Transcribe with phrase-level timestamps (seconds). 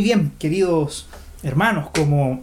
[0.00, 1.08] Bien, queridos
[1.42, 2.42] hermanos, como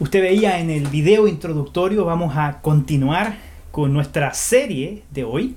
[0.00, 3.36] usted veía en el video introductorio, vamos a continuar
[3.70, 5.56] con nuestra serie de hoy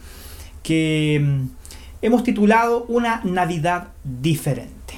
[0.62, 1.46] que mm,
[2.02, 4.96] hemos titulado Una Navidad diferente.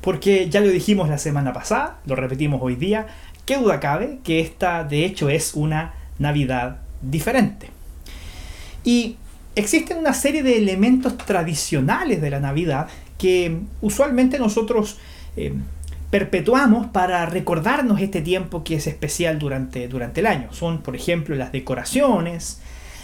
[0.00, 3.08] Porque ya lo dijimos la semana pasada, lo repetimos hoy día,
[3.44, 7.68] qué duda cabe que esta de hecho es una Navidad diferente.
[8.84, 9.16] Y
[9.54, 12.88] existen una serie de elementos tradicionales de la Navidad
[13.22, 14.98] que usualmente nosotros
[15.36, 15.54] eh,
[16.10, 20.52] perpetuamos para recordarnos este tiempo que es especial durante, durante el año.
[20.52, 22.60] Son, por ejemplo, las decoraciones,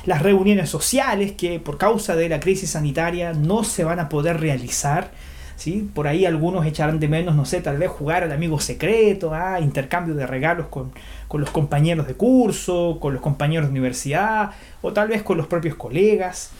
[0.06, 4.40] las reuniones sociales que por causa de la crisis sanitaria no se van a poder
[4.40, 5.12] realizar.
[5.54, 5.88] ¿sí?
[5.94, 9.60] Por ahí algunos echarán de menos, no sé, tal vez jugar al amigo secreto, ¿ah?
[9.60, 10.90] intercambio de regalos con,
[11.28, 14.50] con los compañeros de curso, con los compañeros de universidad
[14.82, 16.50] o tal vez con los propios colegas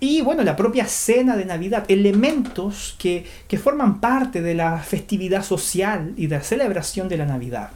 [0.00, 3.26] y bueno, la propia cena de Navidad, elementos que,
[3.58, 7.70] forman parte de la festividad social y de la celebración de la Navidad.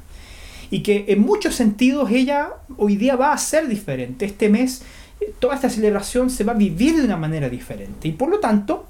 [0.70, 4.24] Y que en muchos sentidos ella hoy día va a ser diferente.
[4.24, 4.82] Este mes
[5.20, 8.06] eh, toda esta celebración se va a vivir de una manera diferente.
[8.06, 8.86] Y por lo tanto,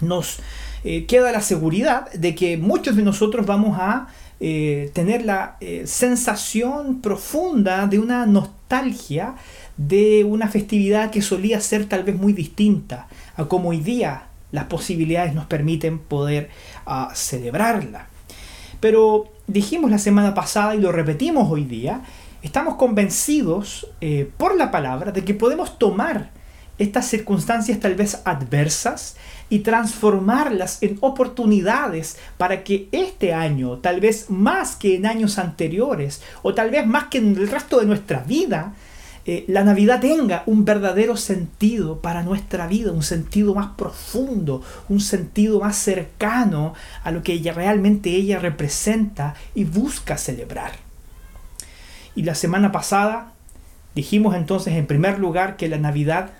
[0.00, 0.38] nos
[0.84, 4.06] eh, queda la seguridad de que muchos de nosotros vamos a
[4.38, 9.34] eh, tener la sensación profunda de una nostalgia
[9.78, 14.64] de una festividad que solía ser tal vez muy distinta a como hoy día las
[14.64, 16.50] posibilidades nos permiten poder
[16.86, 18.08] ah, celebrarla.
[18.80, 22.02] Pero dijimos la semana pasada y lo repetimos hoy día,
[22.42, 26.30] estamos convencidos eh, por la palabra de que podemos tomar
[26.78, 29.16] estas circunstancias tal vez adversas
[29.50, 36.22] y transformarlas en oportunidades para que este año, tal vez más que en años anteriores,
[36.42, 38.74] o tal vez más que en el resto de nuestra vida,
[39.30, 45.00] eh, la Navidad tenga un verdadero sentido para nuestra vida, un sentido más profundo, un
[45.00, 46.72] sentido más cercano
[47.04, 50.72] a lo que realmente ella representa y busca celebrar.
[52.14, 53.34] Y la semana pasada
[53.94, 56.30] dijimos entonces en primer lugar que la Navidad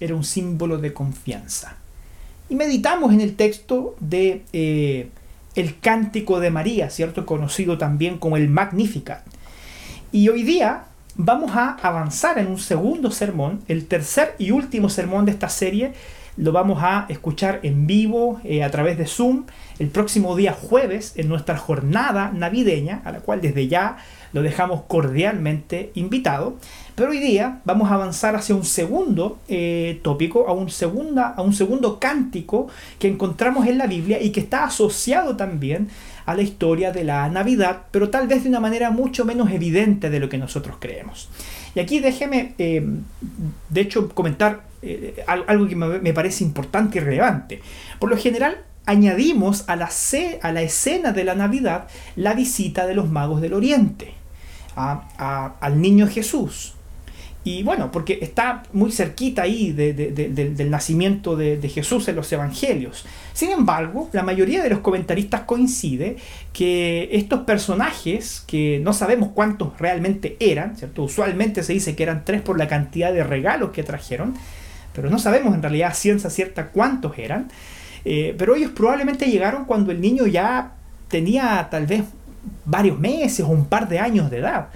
[0.00, 1.76] era un símbolo de confianza.
[2.48, 5.10] Y meditamos en el texto de eh,
[5.56, 7.26] el Cántico de María, ¿cierto?
[7.26, 9.26] Conocido también como el Magnificat.
[10.10, 15.24] Y hoy día vamos a avanzar en un segundo sermón, el tercer y último sermón
[15.24, 15.92] de esta serie.
[16.36, 19.44] Lo vamos a escuchar en vivo eh, a través de Zoom
[19.78, 23.98] el próximo día jueves en nuestra jornada navideña, a la cual desde ya
[24.32, 26.56] lo dejamos cordialmente invitado.
[26.94, 31.42] Pero hoy día vamos a avanzar hacia un segundo eh, tópico, a un, segunda, a
[31.42, 35.88] un segundo cántico que encontramos en la Biblia y que está asociado también
[36.30, 40.10] a la historia de la Navidad, pero tal vez de una manera mucho menos evidente
[40.10, 41.28] de lo que nosotros creemos.
[41.74, 42.82] Y aquí déjeme, eh,
[43.68, 47.60] de hecho, comentar eh, algo que me parece importante y relevante.
[47.98, 49.90] Por lo general, añadimos a la,
[50.42, 54.14] a la escena de la Navidad la visita de los magos del Oriente
[54.76, 56.74] al niño Jesús.
[57.42, 63.06] Y bueno, porque está muy cerquita ahí del nacimiento de, Jesús en los evangelios.
[63.32, 66.16] Sin embargo, la mayoría de los comentaristas coincide
[66.52, 71.04] que estos personajes, que no sabemos cuántos realmente eran, ¿cierto?
[71.04, 74.34] Usualmente se dice que eran tres por la cantidad de regalos que trajeron,
[74.92, 77.48] pero no sabemos en realidad ciencia cierta cuántos eran.
[78.04, 80.72] Eh, pero ellos probablemente llegaron cuando el niño ya
[81.08, 82.04] tenía tal vez
[82.66, 84.68] varios meses o un par de años de edad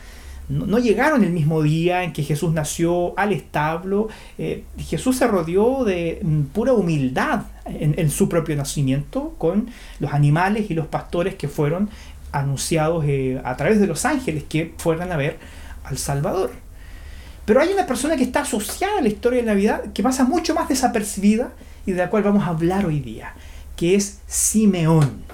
[0.48, 4.08] no, llegaron el mismo día en que Jesús nació al establo.
[4.36, 9.70] Eh, Jesús se rodeó de mm, pura humildad en, su propio nacimiento con
[10.00, 11.88] los animales y los pastores que fueron
[12.30, 15.38] anunciados eh, a través de los ángeles que fueron a ver
[15.84, 16.50] al Salvador.
[17.46, 20.54] Pero hay una persona que está asociada a la historia de Navidad que pasa mucho
[20.54, 21.52] más desapercibida
[21.86, 23.34] y de la cual vamos a hablar hoy día,
[23.76, 25.24] que es Simeón.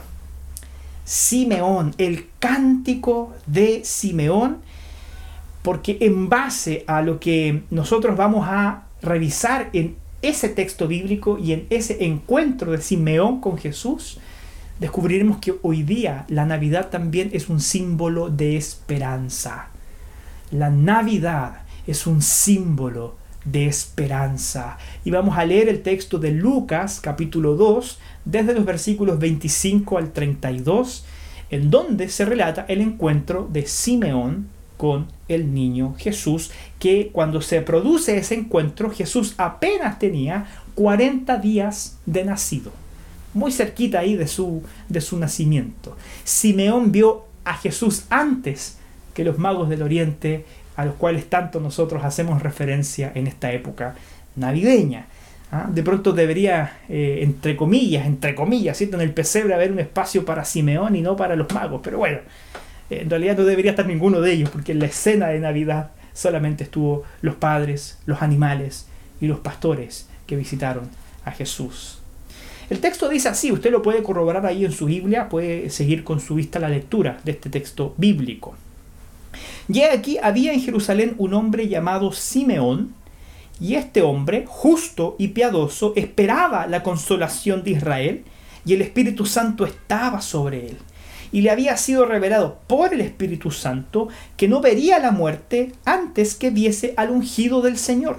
[1.05, 4.59] Simeón, el cántico de Simeón
[5.63, 11.53] porque en base a lo que nosotros vamos a revisar en ese texto bíblico y
[11.53, 14.19] en ese encuentro de Simeón con Jesús,
[14.79, 19.69] descubriremos que hoy día la Navidad también es un símbolo de esperanza.
[20.51, 24.77] La Navidad es un símbolo de esperanza.
[25.05, 30.13] Y vamos a leer el texto de Lucas capítulo 2, desde los versículos 25 al
[30.13, 31.07] 32,
[31.51, 34.49] en donde se relata el encuentro de Simeón
[34.81, 41.99] con el niño Jesús, que cuando se produce ese encuentro, Jesús apenas tenía 40 días
[42.07, 42.73] de nacido,
[43.35, 45.99] muy cerquita ahí de su, de su nacimiento.
[46.25, 48.79] Simeón vio a Jesús antes
[49.13, 50.47] que los magos del Oriente,
[50.77, 53.97] a los cuales tanto nosotros hacemos referencia en esta época
[54.35, 55.09] navideña.
[55.53, 55.69] ¿ah?
[55.71, 58.97] De pronto debería, eh, entre comillas, entre comillas, ¿cierto?
[58.97, 61.83] en el pesebre haber un espacio para Simeón y no para los magos.
[61.85, 62.21] Pero bueno,
[62.91, 66.65] en realidad no debería estar ninguno de ellos, porque en la escena de Navidad solamente
[66.65, 68.87] estuvo los padres, los animales
[69.21, 70.91] y los pastores que visitaron
[71.25, 71.99] a Jesús.
[72.69, 76.21] El texto dice así, usted lo puede corroborar ahí en su Biblia, puede seguir con
[76.21, 78.55] su vista la lectura de este texto bíblico.
[79.69, 82.95] Y aquí había en Jerusalén un hombre llamado Simeón,
[83.61, 88.25] y este hombre, justo y piadoso, esperaba la consolación de Israel,
[88.65, 90.79] y el Espíritu Santo estaba sobre él.
[91.33, 96.35] Y le había sido revelado por el Espíritu Santo que no vería la muerte antes
[96.35, 98.19] que viese al ungido del Señor.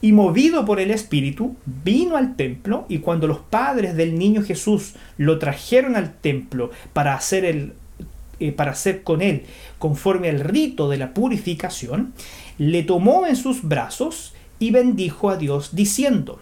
[0.00, 4.94] Y movido por el Espíritu, vino al templo, y cuando los padres del niño Jesús
[5.16, 7.72] lo trajeron al templo para hacer el
[8.40, 9.42] eh, para hacer con él
[9.80, 12.12] conforme al rito de la purificación,
[12.56, 16.38] le tomó en sus brazos y bendijo a Dios diciendo,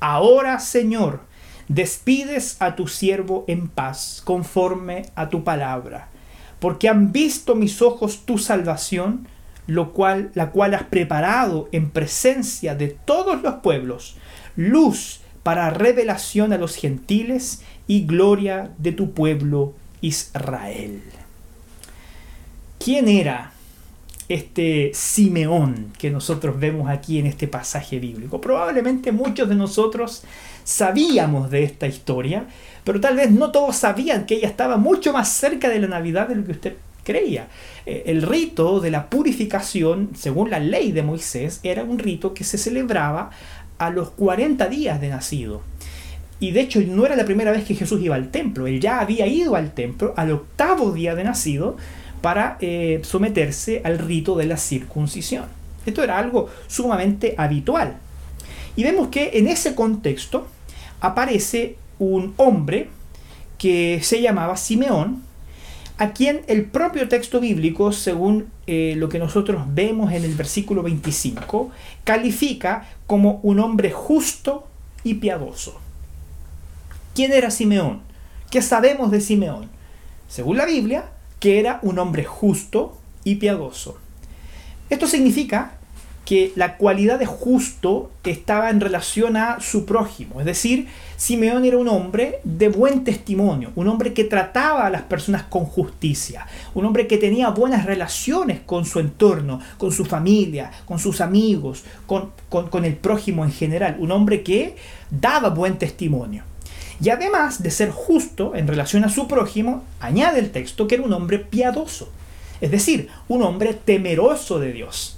[0.00, 1.20] Ahora Señor,
[1.68, 6.08] despides a tu siervo en paz conforme a tu palabra,
[6.58, 9.28] porque han visto mis ojos tu salvación,
[9.66, 14.16] lo cual, la cual has preparado en presencia de todos los pueblos,
[14.56, 21.02] luz para revelación a los gentiles y gloria de tu pueblo Israel.
[22.78, 23.52] ¿Quién era
[24.28, 28.40] este Simeón que nosotros vemos aquí en este pasaje bíblico?
[28.40, 30.22] Probablemente muchos de nosotros
[30.68, 32.44] sabíamos de esta historia,
[32.84, 36.28] pero tal vez no todos sabían que ella estaba mucho más cerca de la Navidad
[36.28, 36.74] de lo que usted
[37.04, 37.48] creía.
[37.86, 42.44] Eh, el rito de la purificación, según la ley de Moisés, era un rito que
[42.44, 43.30] se celebraba
[43.78, 45.62] a los 40 días de nacido.
[46.38, 49.00] Y de hecho no era la primera vez que Jesús iba al templo, él ya
[49.00, 51.78] había ido al templo al octavo día de nacido
[52.20, 55.46] para eh, someterse al rito de la circuncisión.
[55.86, 57.96] Esto era algo sumamente habitual.
[58.76, 60.46] Y vemos que en ese contexto
[61.00, 62.90] aparece un hombre
[63.58, 65.22] que se llamaba Simeón,
[65.98, 70.82] a quien el propio texto bíblico, según eh, lo que nosotros vemos en el versículo
[70.84, 71.70] 25,
[72.04, 74.68] califica como un hombre justo
[75.02, 75.80] y piadoso.
[77.14, 78.00] ¿Quién era Simeón?
[78.50, 79.68] ¿Qué sabemos de Simeón?
[80.28, 81.10] Según la Biblia,
[81.40, 83.98] que era un hombre justo y piadoso.
[84.90, 85.77] Esto significa
[86.28, 90.40] que la cualidad de justo estaba en relación a su prójimo.
[90.40, 90.86] Es decir,
[91.16, 95.64] Simeón era un hombre de buen testimonio, un hombre que trataba a las personas con
[95.64, 101.22] justicia, un hombre que tenía buenas relaciones con su entorno, con su familia, con sus
[101.22, 104.76] amigos, con, con el prójimo en general, un hombre que
[105.10, 106.42] daba buen testimonio.
[107.00, 111.04] Y además de ser justo en relación a su prójimo, añade el texto que era
[111.04, 112.12] un hombre piadoso,
[112.60, 115.17] es decir, un hombre temeroso de Dios,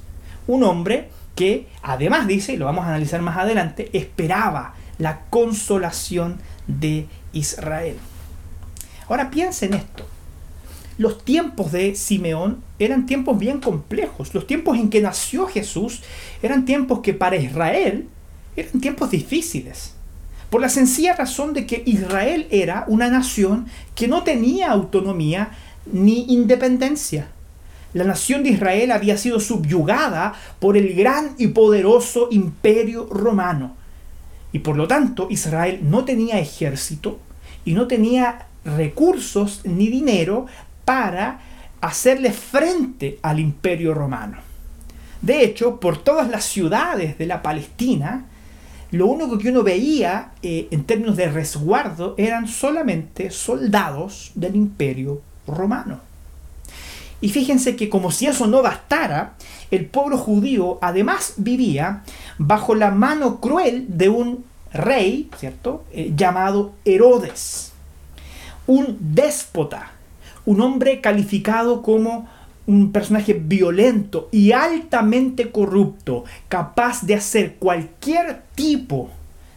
[0.50, 6.38] un hombre que además dice, y lo vamos a analizar más adelante, esperaba la consolación
[6.66, 7.96] de Israel.
[9.08, 10.06] Ahora piensa en esto.
[10.98, 14.34] Los tiempos de Simeón eran tiempos bien complejos.
[14.34, 16.02] Los tiempos en que nació Jesús
[16.42, 18.08] eran tiempos que para Israel
[18.56, 19.94] eran tiempos difíciles.
[20.50, 25.52] Por la sencilla razón de que Israel era una nación que no tenía autonomía
[25.90, 27.28] ni independencia.
[27.92, 33.74] La nación de Israel había sido subyugada por el gran y poderoso imperio romano.
[34.52, 37.18] Y por lo tanto Israel no tenía ejército
[37.64, 40.46] y no tenía recursos ni dinero
[40.84, 41.40] para
[41.80, 44.38] hacerle frente al imperio romano.
[45.22, 48.26] De hecho, por todas las ciudades de la Palestina,
[48.90, 55.22] lo único que uno veía eh, en términos de resguardo eran solamente soldados del imperio
[55.46, 56.09] romano.
[57.20, 59.34] Y fíjense que como si eso no bastara,
[59.70, 62.02] el pueblo judío además vivía
[62.38, 65.84] bajo la mano cruel de un rey, ¿cierto?
[65.92, 67.72] Eh, llamado Herodes,
[68.66, 69.92] un déspota,
[70.46, 72.28] un hombre calificado como
[72.66, 79.10] un personaje violento y altamente corrupto, capaz de hacer cualquier tipo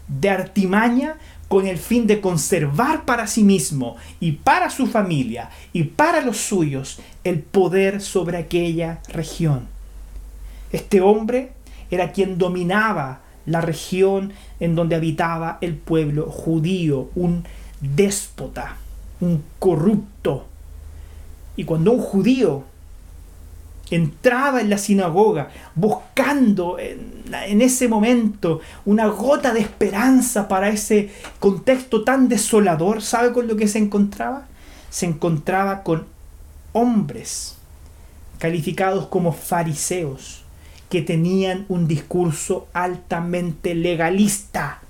[0.08, 1.15] de artimaña
[1.53, 6.38] con el fin de conservar para sí mismo y para su familia y para los
[6.38, 9.67] suyos el poder sobre aquella región.
[10.72, 11.51] Este hombre
[11.91, 17.43] era quien dominaba la región en donde habitaba el pueblo judío, un
[17.79, 18.77] déspota,
[19.22, 20.48] un corrupto.
[21.55, 22.63] Y cuando un judío
[23.91, 32.03] entraba en la sinagoga buscando en, ese momento una gota de esperanza para ese contexto
[32.03, 33.01] tan desolador.
[33.01, 34.47] ¿Sabe con lo que se encontraba?
[34.89, 36.05] Se encontraba con
[36.73, 37.55] hombres
[38.39, 40.43] calificados como fariseos,
[40.89, 44.81] que tenían un discurso altamente legalista,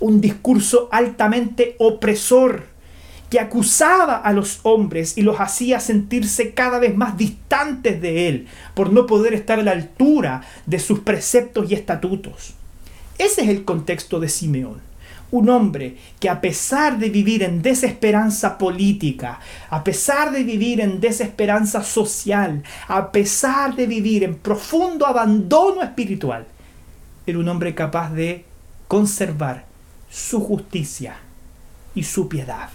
[0.00, 2.66] un discurso altamente opresor,
[3.30, 8.46] que acusaba a los hombres y los hacía sentirse cada vez más distantes de él
[8.74, 12.54] por no poder estar a la altura de sus preceptos y estatutos.
[13.18, 14.86] Ese es el contexto de Simeón
[15.30, 19.40] un hombre que a pesar de vivir en desesperanza política,
[19.70, 26.46] a pesar de vivir en desesperanza social, a pesar de vivir en profundo abandono espiritual,
[27.26, 28.44] era un hombre capaz de
[28.86, 29.64] conservar
[30.08, 31.16] su justicia
[31.94, 32.68] y su piedad,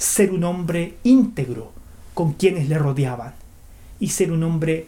[0.00, 1.72] ser un hombre íntegro
[2.14, 3.34] con quienes le rodeaban
[4.00, 4.86] y ser un hombre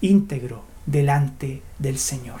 [0.00, 2.38] íntegro delante del Señor.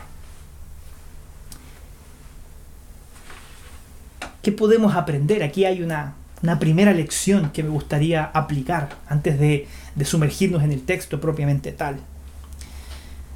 [4.42, 5.42] ¿Qué podemos aprender?
[5.42, 6.14] Aquí hay una,
[6.60, 9.66] primera lección que me gustaría aplicar antes de,
[9.96, 11.96] de sumergirnos en el texto propiamente tal.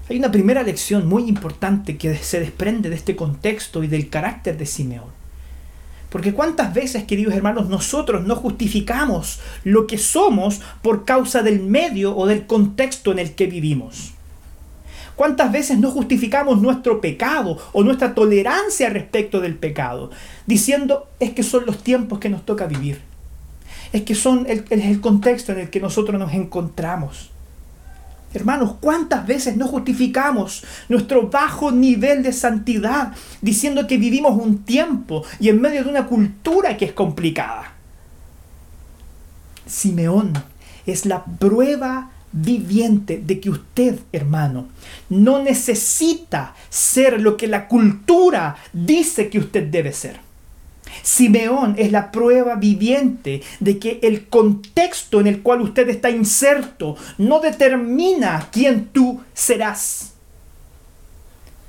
[0.09, 4.57] Hay una primera lección muy importante que se desprende de este contexto y del carácter
[4.57, 5.18] de Simeón.
[6.11, 12.17] Porque cuántas veces, queridos hermanos, nosotros no justificamos lo que somos por causa del medio
[12.17, 14.13] o del contexto en el que vivimos.
[15.17, 20.11] ¿Cuántas veces no justificamos nuestro pecado o nuestra tolerancia respecto del pecado?
[20.47, 23.01] Diciendo, es que son los tiempos que nos toca vivir.
[23.93, 27.31] Es que son el, el contexto en el que nosotros nos encontramos.
[28.39, 35.25] Hermanos, ¿cuántas veces no justificamos nuestro bajo nivel de santidad diciendo que vivimos un tiempo
[35.41, 37.73] y en medio de una cultura que es complicada?
[39.67, 40.35] Simeón
[40.87, 44.69] es la prueba viviente de que usted, hermano,
[45.09, 50.28] no necesita ser lo que la cultura dice que usted debe ser.
[51.03, 56.97] Simeón es la prueba viviente de que el contexto en el cual usted está inserto
[57.19, 60.15] no determina quién tú serás.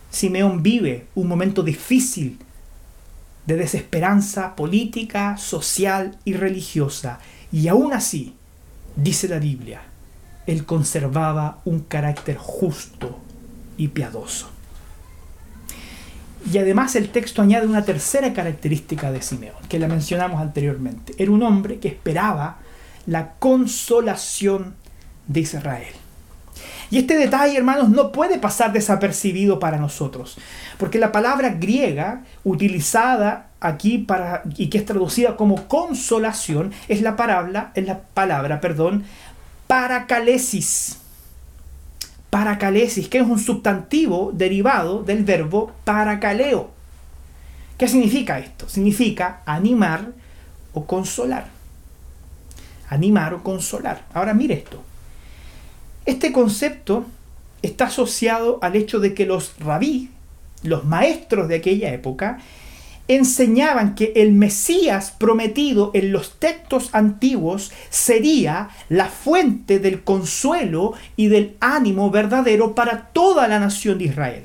[0.09, 2.39] Simeón vive un momento difícil
[3.45, 7.19] de desesperanza política, social y religiosa.
[7.51, 8.35] Y aún así,
[8.95, 9.81] dice la Biblia,
[10.45, 13.19] él conservaba un carácter justo
[13.77, 14.58] y piadoso.
[16.51, 21.13] Y además el texto añade una tercera característica de Simeón, que la mencionamos anteriormente.
[21.17, 22.58] Era un hombre que esperaba
[23.05, 24.75] la consolación
[25.27, 25.93] de Israel.
[26.91, 30.38] Y este detalle, hermanos, no puede pasar desapercibido para nosotros,
[30.77, 37.15] porque la palabra griega utilizada aquí para y que es traducida como consolación es la
[37.15, 39.03] palabra, es la palabra, perdón,
[39.67, 40.99] paracalesis.
[42.29, 46.71] Paracalesis, que es un sustantivo derivado del verbo paracaleo.
[47.77, 48.67] ¿Qué significa esto?
[48.67, 50.12] Significa animar
[50.74, 51.48] o consolar.
[52.89, 54.05] Animar o consolar.
[54.13, 54.83] Ahora mire esto.
[56.05, 57.05] Este concepto
[57.62, 60.12] está asociado al hecho de que los rabí,
[60.63, 62.39] los maestros de aquella época,
[63.09, 71.27] enseñaban que el Mesías prometido en los textos antiguos sería la fuente del consuelo y
[71.27, 74.43] del ánimo verdadero para toda la nación de Israel.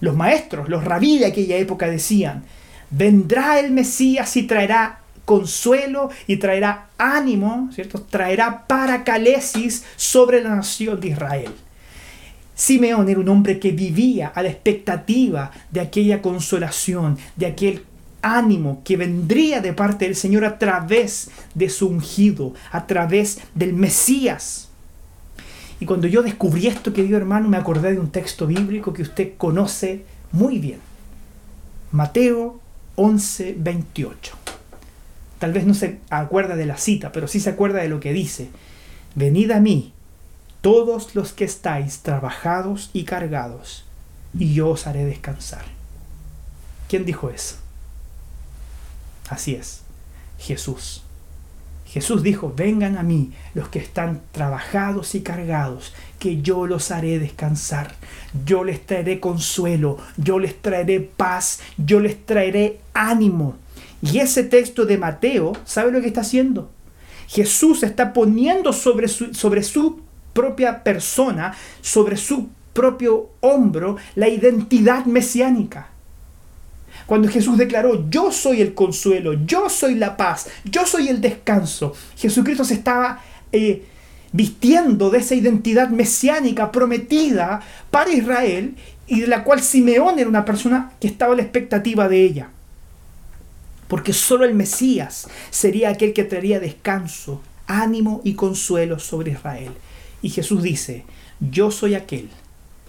[0.00, 2.42] Los maestros, los rabí de aquella época decían,
[2.90, 8.02] vendrá el Mesías y traerá consuelo y traerá ánimo, ¿cierto?
[8.02, 11.52] Traerá paracalesis sobre la nación de Israel.
[12.54, 17.84] Simeón era un hombre que vivía a la expectativa de aquella consolación, de aquel
[18.20, 23.72] ánimo que vendría de parte del Señor a través de su ungido, a través del
[23.72, 24.68] Mesías.
[25.80, 29.32] Y cuando yo descubrí esto, querido hermano, me acordé de un texto bíblico que usted
[29.36, 30.78] conoce muy bien.
[31.90, 32.60] Mateo
[32.94, 34.36] 11, 28.
[35.38, 38.12] Tal vez no se acuerda de la cita, pero sí se acuerda de lo que
[38.12, 38.48] dice.
[39.16, 39.92] Venid a mí
[40.62, 43.84] todos los que estáis trabajados y cargados,
[44.38, 45.64] y yo os haré descansar.
[46.88, 47.56] ¿Quién dijo eso?
[49.28, 49.82] Así es,
[50.38, 51.02] Jesús.
[51.86, 57.18] Jesús dijo, vengan a mí los que están trabajados y cargados, que yo los haré
[57.18, 57.94] descansar.
[58.46, 63.56] Yo les traeré consuelo, yo les traeré paz, yo les traeré ánimo.
[64.00, 66.70] Y ese texto de Mateo, ¿sabe lo que está haciendo?
[67.26, 70.01] Jesús está poniendo sobre su, sobre su
[70.32, 75.88] propia persona, sobre su propio hombro, la identidad mesiánica.
[77.06, 81.94] Cuando Jesús declaró, yo soy el consuelo, yo soy la paz, yo soy el descanso,
[82.16, 83.20] Jesucristo se estaba
[83.50, 83.84] eh,
[84.32, 87.60] vistiendo de esa identidad mesiánica prometida
[87.90, 92.08] para Israel y de la cual Simeón era una persona que estaba a la expectativa
[92.08, 92.48] de ella.
[93.88, 99.72] Porque solo el Mesías sería aquel que traería descanso, ánimo y consuelo sobre Israel.
[100.22, 101.04] Y Jesús dice,
[101.40, 102.30] yo soy aquel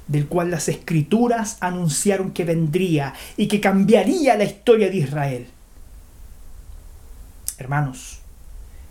[0.07, 5.47] del cual las escrituras anunciaron que vendría y que cambiaría la historia de Israel.
[7.57, 8.19] Hermanos,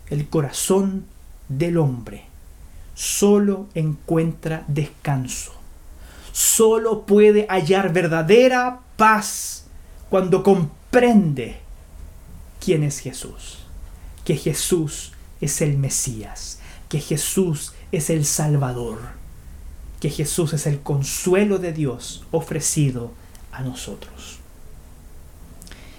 [0.09, 1.05] el corazón
[1.49, 2.25] del hombre
[2.95, 5.53] solo encuentra descanso,
[6.31, 9.65] solo puede hallar verdadera paz
[10.09, 11.57] cuando comprende
[12.59, 13.59] quién es Jesús,
[14.25, 16.59] que Jesús es el Mesías,
[16.89, 18.97] que Jesús es el Salvador,
[19.99, 23.11] que Jesús es el consuelo de Dios ofrecido
[23.51, 24.39] a nosotros.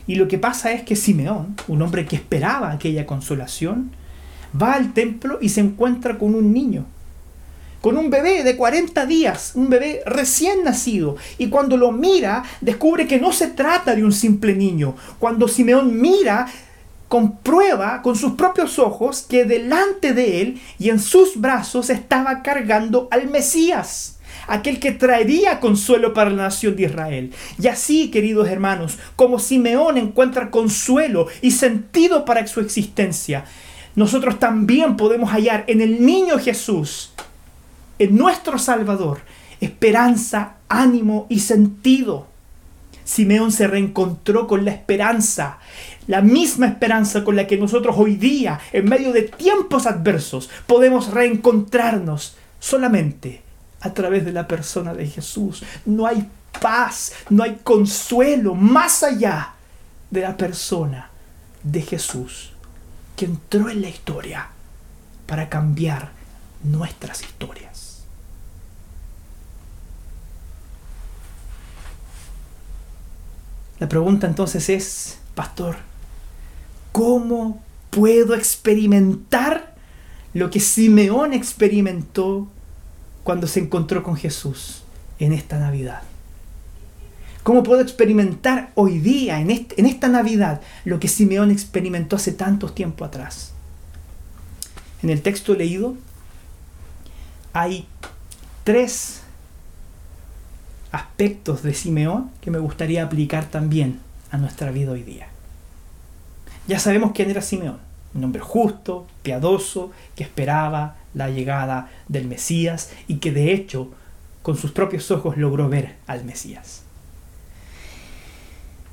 [0.07, 3.93] Y lo que pasa es que Simeón, un hombre que esperaba aquella consolación,
[4.61, 6.85] va al templo y se encuentra con un niño,
[7.81, 11.17] con un bebé de 40 días, un bebé recién nacido.
[11.39, 14.97] Y cuando lo mira, descubre que no se trata de un simple niño.
[15.19, 16.47] Cuando Simeón mira,
[17.09, 23.09] comprueba con sus propios ojos que delante de él y en sus brazos estaba cargando
[23.11, 24.15] al Mesías
[24.47, 27.33] aquel que traería consuelo para la nación de Israel.
[27.61, 33.45] Y así, queridos hermanos, como Simeón encuentra consuelo y sentido para su existencia,
[33.95, 37.13] nosotros también podemos hallar en el niño Jesús,
[37.99, 39.21] en nuestro Salvador,
[39.61, 42.34] esperanza, ánimo y sentido.
[43.05, 45.59] Simeón se reencontró con la esperanza,
[46.07, 51.11] la misma esperanza con la que nosotros hoy día, en medio de tiempos adversos, podemos
[51.11, 53.43] reencontrarnos solamente
[53.81, 55.63] a través de la persona de Jesús.
[55.85, 56.29] No hay
[56.61, 59.55] paz, no hay consuelo más allá
[60.11, 61.11] de la persona
[61.63, 62.53] de Jesús
[63.17, 64.49] que entró en la historia
[65.27, 66.11] para cambiar
[66.63, 67.74] nuestras historias.
[73.85, 75.77] La pregunta entonces es, pastor,
[76.91, 79.75] ¿cómo puedo experimentar
[80.33, 82.49] lo que Simeón experimentó
[83.25, 84.85] cuando se encontró con Jesús
[85.19, 86.01] en esta Navidad?
[87.43, 93.05] ¿Cómo puedo experimentar hoy día, en, esta Navidad, lo que Simeón experimentó hace tantos tiempo
[93.05, 93.53] atrás?
[95.03, 95.95] En el texto leído
[97.53, 97.87] hay
[98.65, 99.24] tres
[100.95, 103.99] aspectos de Simeón que me gustaría aplicar también
[104.31, 105.27] a nuestra vida hoy día.
[106.69, 107.79] Ya sabemos quién era Simeón,
[108.15, 113.91] un hombre justo, piadoso, que esperaba la llegada del Mesías y que de hecho
[114.43, 116.83] con sus propios ojos logró ver al Mesías.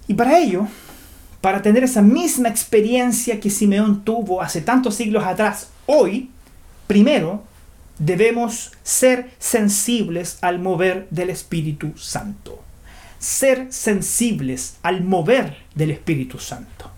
[0.07, 0.67] Y para ello,
[1.39, 6.31] para tener esa misma experiencia que Simeón tuvo hace tantos siglos atrás, hoy,
[6.87, 7.43] primero,
[8.01, 12.59] debemos ser sensibles al mover del Espíritu Santo.
[13.19, 16.89] Ser sensibles al mover del Espíritu Santo.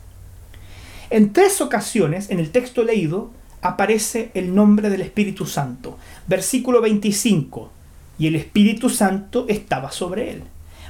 [1.10, 6.00] En tres ocasiones en el texto leído aparece el nombre del Espíritu Santo.
[6.28, 7.70] Versículo 25.
[8.18, 10.44] Y el Espíritu Santo estaba sobre él.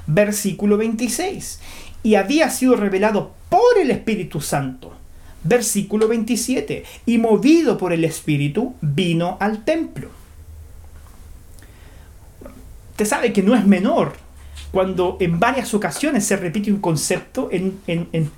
[0.06, 1.60] Versículo 26.
[2.04, 4.93] Y había sido revelado por el Espíritu Santo.
[5.44, 6.84] Versículo 27.
[7.06, 10.10] Y movido por el Espíritu, vino al templo.
[12.92, 14.14] Usted sabe que no es menor
[14.74, 17.80] cuando en varias ocasiones se repite un concepto en,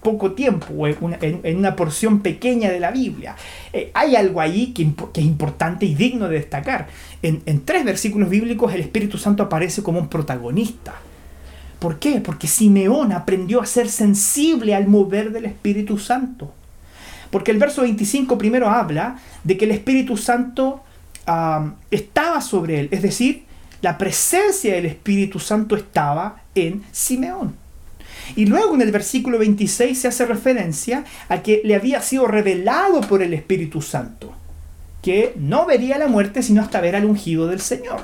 [0.02, 3.38] poco tiempo o en una, porción pequeña de la Biblia.
[3.72, 6.88] Eh, hay algo ahí que, que, es importante y digno de destacar.
[7.22, 10.96] En, tres versículos bíblicos el Espíritu Santo aparece como un protagonista.
[11.80, 12.20] ¿Por qué?
[12.20, 16.52] Porque Simeón aprendió a ser sensible al mover del Espíritu Santo.
[17.36, 20.82] Porque el verso 25 primero habla de que el Espíritu Santo
[21.91, 23.43] estaba sobre él, es decir,
[23.82, 27.58] la presencia del Espíritu Santo estaba en Simeón.
[28.38, 33.02] Y luego en el versículo 26 se hace referencia a que le había sido revelado
[33.02, 34.32] por el Espíritu Santo,
[35.02, 38.00] que no vería la muerte sino hasta ver al ungido del Señor.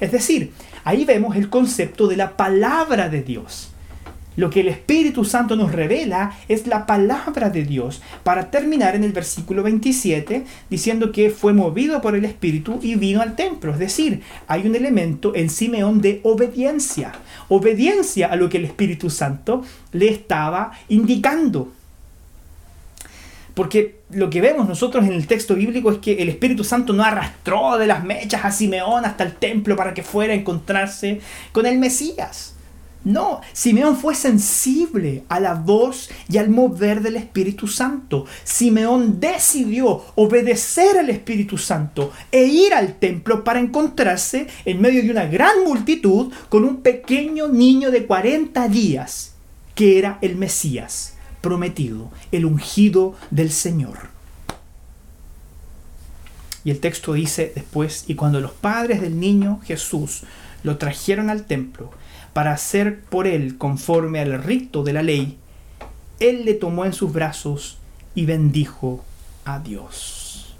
[0.00, 3.70] Es decir, ahí vemos el concepto de la palabra de Dios.
[4.38, 9.02] Lo que el Espíritu Santo nos revela es la palabra de Dios, para terminar en
[9.02, 13.72] el versículo 27 diciendo que fue movido por el Espíritu y vino al templo.
[13.72, 17.10] Es decir, hay un elemento en Simeón de obediencia,
[17.48, 21.72] obediencia a lo que el Espíritu Santo le estaba indicando.
[23.54, 27.02] Porque lo que vemos nosotros en el texto bíblico es que el Espíritu Santo no
[27.02, 31.20] arrastró de las mechas a Simeón hasta el templo para que fuera a encontrarse
[31.50, 32.54] con el Mesías.
[33.08, 38.26] No, Simeón fue sensible a la voz y al mover del Espíritu Santo.
[38.44, 45.10] Simeón decidió obedecer al Espíritu Santo e ir al templo para encontrarse en medio de
[45.10, 49.32] una gran multitud con un pequeño niño de 40 días,
[49.74, 54.10] que era el Mesías prometido, el ungido del Señor.
[56.62, 60.24] Y el texto dice después, y cuando los padres del niño Jesús
[60.62, 61.90] lo trajeron al templo
[62.38, 65.38] para hacer por él conforme al rito de la ley,
[66.20, 67.78] él le tomó en sus brazos
[68.14, 69.04] y bendijo
[69.44, 70.54] a Dios.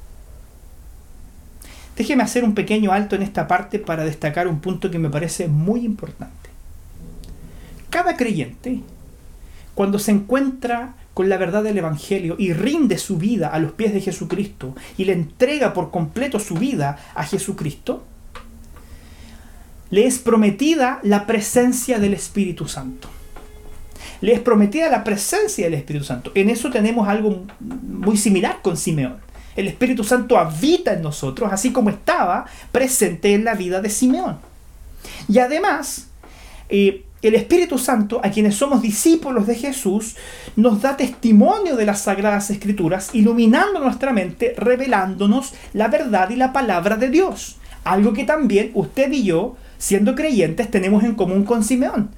[1.96, 5.46] Déjeme hacer un pequeño alto en esta parte para destacar un punto que me parece
[5.46, 6.50] muy importante.
[7.90, 8.80] Cada creyente,
[9.76, 13.94] cuando se encuentra con la verdad del Evangelio y rinde su vida a los pies
[13.94, 18.02] de Jesucristo y le entrega por completo su vida a Jesucristo,
[19.90, 23.08] le es prometida la presencia del Espíritu Santo.
[24.20, 26.32] Le es prometida la presencia del Espíritu Santo.
[26.34, 29.16] En eso tenemos algo muy similar con Simeón.
[29.56, 34.38] El Espíritu Santo habita en nosotros, así como estaba presente en la vida de Simeón.
[35.28, 36.08] Y además,
[36.68, 40.16] eh, el Espíritu Santo, a quienes somos discípulos de Jesús,
[40.54, 46.52] nos da testimonio de las sagradas escrituras, iluminando nuestra mente, revelándonos la verdad y la
[46.52, 47.56] palabra de Dios.
[47.82, 52.10] Algo que también usted y yo, siendo creyentes, tenemos en común con Simeón.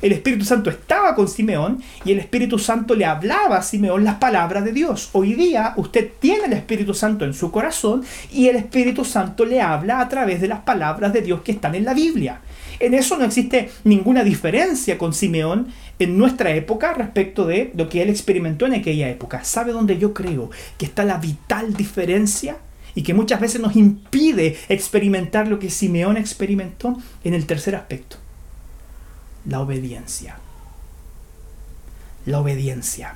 [0.00, 4.16] El Espíritu Santo estaba con Simeón y el Espíritu Santo le hablaba a Simeón las
[4.16, 5.10] palabras de Dios.
[5.12, 9.60] Hoy día usted tiene el Espíritu Santo en su corazón y el Espíritu Santo le
[9.60, 12.42] habla a través de las palabras de Dios que están en la Biblia.
[12.78, 15.66] En eso no existe ninguna diferencia con Simeón
[15.98, 19.42] en nuestra época respecto de lo que él experimentó en aquella época.
[19.42, 22.58] ¿Sabe dónde yo creo que está la vital diferencia?
[22.98, 28.16] Y que muchas veces nos impide experimentar lo que Simeón experimentó en el tercer aspecto.
[29.46, 30.40] La obediencia.
[32.26, 33.14] La obediencia.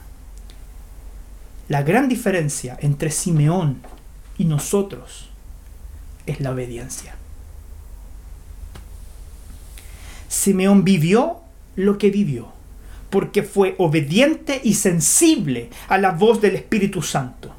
[1.69, 3.83] La gran diferencia entre Simeón
[4.39, 5.31] y nosotros
[6.27, 7.17] es la obediencia.
[10.29, 11.41] Simeón vivió
[11.75, 12.53] lo que vivió,
[13.11, 17.57] porque fue obediente y sensible a la voz del Espíritu Santo.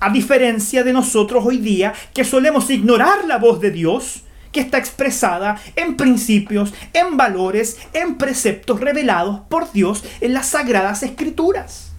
[0.00, 4.78] A diferencia de nosotros hoy día, que solemos ignorar la voz de Dios, que está
[4.78, 11.94] expresada en principios, en valores, en preceptos revelados por Dios en las sagradas escrituras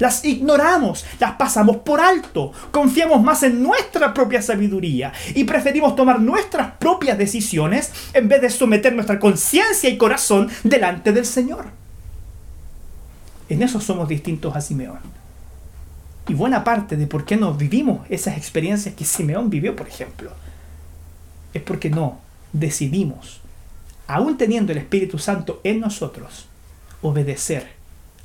[0.00, 6.20] las ignoramos, las pasamos por alto, confiamos más en nuestra propia sabiduría y preferimos tomar
[6.20, 11.66] nuestras propias decisiones en vez de someter nuestra conciencia y corazón delante del Señor.
[13.48, 15.19] En eso somos distintos a Simeón.
[16.28, 20.30] Y buena parte de por qué no vivimos esas experiencias que Simeón vivió, por ejemplo,
[21.52, 22.20] es porque no
[22.52, 23.40] decidimos,
[24.06, 26.46] aún teniendo el Espíritu Santo en nosotros,
[27.02, 27.72] obedecer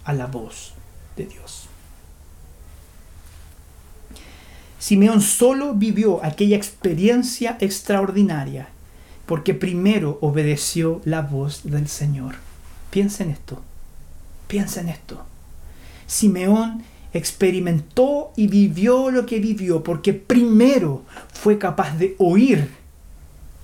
[0.03, 0.73] a la voz
[1.15, 1.67] de Dios.
[4.79, 8.69] Simeón solo vivió aquella experiencia extraordinaria
[9.25, 12.36] porque primero obedeció la voz del Señor.
[12.91, 13.63] Piensa en esto,
[14.47, 15.23] piensa en esto.
[16.05, 16.84] Simeón
[17.15, 22.69] experimentó y vivió lo que vivió porque primero fue capaz de oír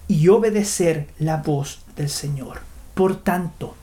[0.07, 2.61] y obedecer la voz del Señor.
[2.93, 3.75] Por tanto,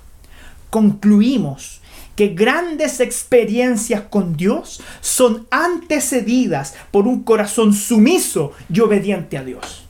[0.71, 1.81] concluimos
[2.17, 9.85] que grandes experiencias con Dios son antecedidas por un corazón sumiso y obediente a Dios.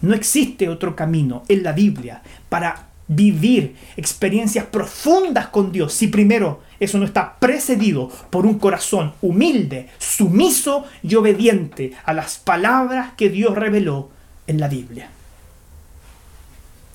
[0.00, 6.60] No existe otro camino en la Biblia para vivir experiencias profundas con Dios si primero
[6.84, 13.30] eso no está precedido por un corazón humilde, sumiso y obediente a las palabras que
[13.30, 14.10] Dios reveló
[14.48, 15.08] en la Biblia.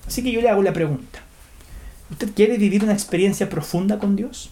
[0.06, 1.20] Así que yo le hago la pregunta.
[2.10, 4.50] ¿Usted quiere vivir una experiencia profunda con Dios?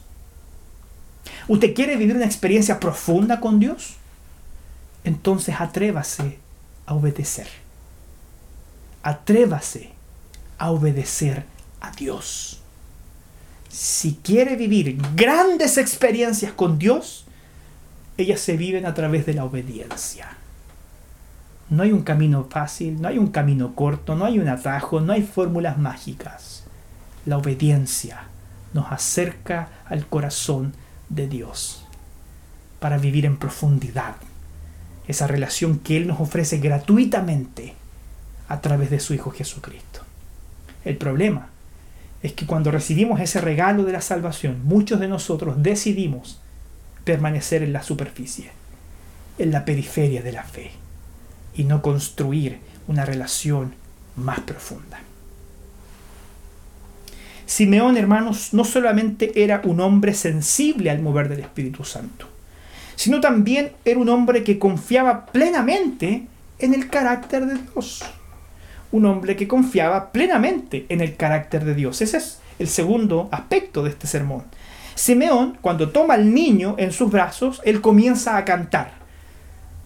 [1.49, 3.97] ¿Usted quiere vivir una experiencia profunda con Dios?
[5.05, 6.39] Entonces atrévase
[6.87, 7.49] a obedecer.
[9.03, 9.91] Atrévase
[10.57, 11.45] a obedecer
[11.83, 12.63] a Dios.
[13.77, 17.27] Si quiere vivir grandes experiencias con Dios,
[18.17, 20.39] ellas se viven a través de la obediencia.
[21.69, 25.13] No hay un camino fácil, no hay un camino corto, no hay un atajo, no
[25.13, 26.57] hay fórmulas mágicas
[27.27, 28.29] la obediencia
[28.73, 30.73] nos acerca al corazón
[31.09, 31.85] de Dios
[32.81, 34.15] para vivir en profundidad
[35.07, 37.75] esa relación que Él nos ofrece gratuitamente
[38.49, 40.01] a través de su Hijo Jesucristo.
[40.85, 41.51] El problema
[42.27, 46.41] es que cuando recibimos ese regalo de la salvación, muchos de nosotros decidimos
[47.05, 48.51] permanecer en la superficie,
[49.39, 50.73] en la periferia de la fe,
[51.55, 52.59] y no construir
[52.89, 53.75] una relación
[54.17, 54.99] más profunda.
[57.47, 62.27] Simeón, hermanos, no solamente era un hombre sensible al mover del Espíritu Santo,
[62.97, 66.27] sino también era un hombre que confiaba plenamente
[66.59, 68.03] en el carácter de Dios.
[68.97, 72.01] Un hombre que confiaba plenamente en el carácter de Dios.
[72.01, 74.45] Ese es el segundo aspecto de este sermón.
[74.95, 78.93] Simeón, cuando toma al niño en sus brazos, él comienza a cantar.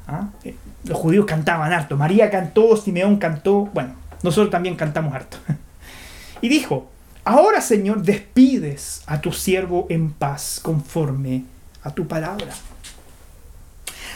[0.06, 0.28] ¿Ah?
[0.44, 1.96] Eh, los judíos cantaban harto.
[1.96, 3.68] María cantó, Simeón cantó.
[3.74, 5.38] Bueno, Nosotros también cantamos harto.
[6.40, 6.88] Y dijo,
[7.24, 11.42] ahora Señor, despides a tu siervo en paz conforme
[11.82, 12.52] a tu palabra.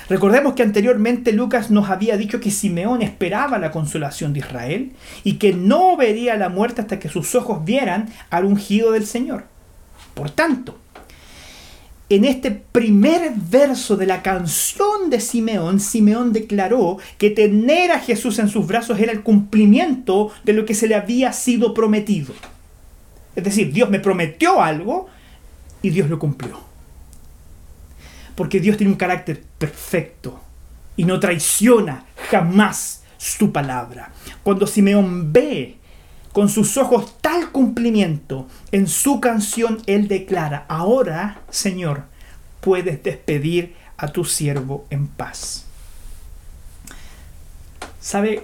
[0.09, 5.35] Recordemos que anteriormente Lucas nos había dicho que Simeón esperaba la consolación de Israel y
[5.35, 9.45] que no vería la muerte hasta que sus ojos vieran al ungido del Señor.
[10.12, 10.79] Por tanto,
[12.11, 18.38] en este primer verso de la canción de Simeón, Simeón declaró que tener a Jesús
[18.38, 22.35] en sus brazos era el cumplimiento de lo que se le había sido prometido.
[23.35, 25.07] Es decir, Dios me prometió algo
[25.81, 26.73] y Dios lo cumplió
[28.35, 30.40] porque Dios tiene un carácter perfecto
[30.97, 34.12] y no traiciona jamás su palabra.
[34.42, 35.77] Cuando Simeón ve
[36.33, 42.05] con sus ojos tal cumplimiento en su canción, él declara, ahora, Señor,
[42.61, 45.66] puedes despedir a tu siervo en paz.
[48.01, 48.42] ¿Sabe?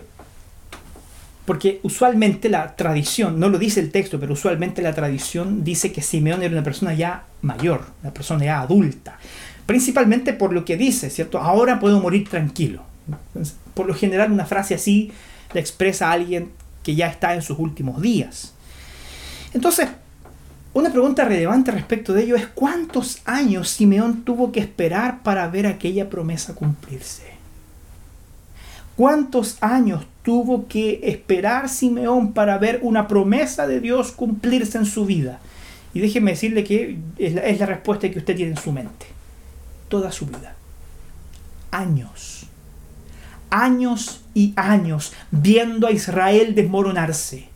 [1.44, 6.00] Porque usualmente la tradición, no lo dice el texto, pero usualmente la tradición dice que
[6.00, 9.18] Simeón era una persona ya mayor, una persona ya adulta
[9.70, 11.38] principalmente por lo que dice, ¿cierto?
[11.38, 12.82] Ahora puedo morir tranquilo.
[13.72, 15.12] Por lo general una frase así
[15.54, 16.50] le expresa a alguien
[16.82, 18.52] que ya está en sus últimos días.
[19.54, 19.86] Entonces,
[20.74, 25.68] una pregunta relevante respecto de ello es cuántos años Simeón tuvo que esperar para ver
[25.68, 27.30] aquella promesa cumplirse.
[28.96, 35.06] ¿Cuántos años tuvo que esperar Simeón para ver una promesa de Dios cumplirse en su
[35.06, 35.38] vida?
[35.94, 39.19] Y déjeme decirle que la, es la respuesta que usted tiene en su mente
[39.90, 40.54] toda su vida.
[41.70, 42.46] Años.
[43.50, 47.48] Años y años viendo a Israel desmoronarse.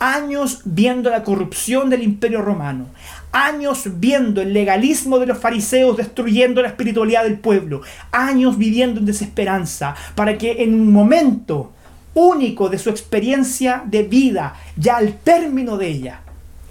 [0.00, 2.86] Años viendo la corrupción del imperio romano.
[3.30, 7.82] Años viendo el legalismo de los fariseos destruyendo la espiritualidad del pueblo.
[8.10, 11.72] Años viviendo en desesperanza para que en un momento
[12.14, 16.20] único de su experiencia de vida, ya al término de ella,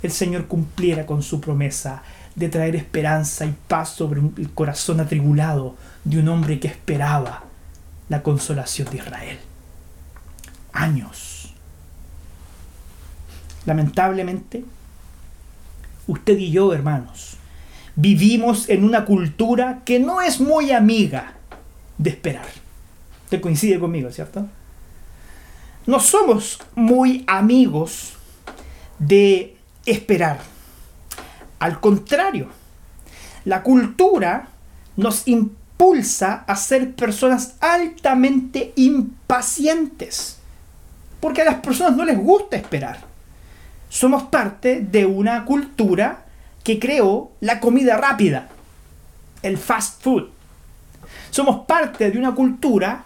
[0.02, 2.04] el Señor cumpliera con su promesa
[2.36, 7.44] de traer esperanza y paz sobre el corazón atribulado de un hombre que esperaba
[8.10, 9.40] la consolación de Israel.
[10.72, 11.54] Años.
[13.66, 14.66] Lamentablemente,
[16.08, 17.38] usted y yo, hermanos,
[17.96, 21.34] vivimos en una cultura que no es muy amiga
[21.98, 22.46] de esperar.
[23.26, 24.48] Usted coincide conmigo, ¿cierto?
[25.86, 28.14] No somos muy amigos
[29.00, 30.40] de esperar.
[31.64, 32.50] Al contrario,
[33.46, 34.50] la cultura
[34.98, 40.40] nos impulsa a ser personas altamente impacientes,
[41.22, 43.00] porque a las personas no les gusta esperar.
[43.88, 46.26] Somos parte de una cultura
[46.66, 48.50] que creó la comida rápida,
[49.42, 50.26] el fast food.
[51.30, 53.06] Somos parte de una cultura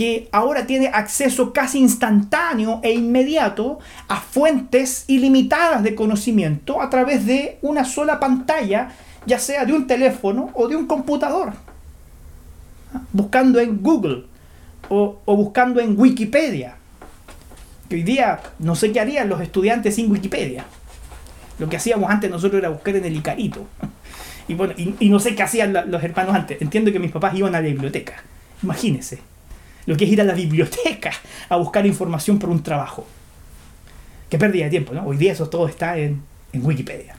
[0.00, 7.26] que ahora tiene acceso casi instantáneo e inmediato a fuentes ilimitadas de conocimiento a través
[7.26, 8.92] de una sola pantalla,
[9.26, 11.52] ya sea de un teléfono o de un computador.
[13.12, 14.24] Buscando en Google
[14.88, 16.76] o, buscando en Wikipedia.
[17.90, 20.64] hoy día no sé qué harían los estudiantes sin Wikipedia.
[21.58, 23.66] Lo que hacíamos antes nosotros era buscar en el Icarito.
[24.48, 26.60] Y, bueno, y, no sé qué hacían los hermanos antes.
[26.60, 28.14] Entiendo que mis papás iban a la biblioteca.
[28.64, 29.29] Imagínense
[29.86, 31.12] lo que es ir a la biblioteca
[31.48, 33.06] a buscar información por un trabajo.
[34.28, 35.04] Qué pérdida de tiempo, ¿no?
[35.04, 37.16] Hoy día eso todo está en, en Wikipedia.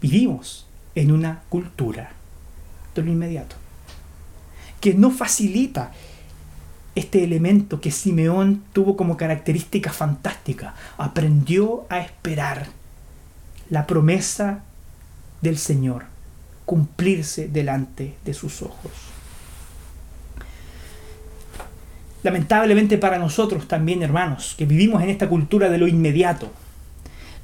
[0.00, 2.10] Vivimos en una cultura
[2.94, 3.56] de lo inmediato,
[4.80, 5.92] que no facilita
[6.94, 10.74] este elemento que Simeón tuvo como característica fantástica.
[10.96, 12.68] Aprendió a esperar
[13.70, 14.62] la promesa
[15.40, 16.04] del Señor
[16.64, 18.92] cumplirse delante de sus ojos.
[22.24, 26.50] Lamentablemente para nosotros también, hermanos, que vivimos en esta cultura de lo inmediato.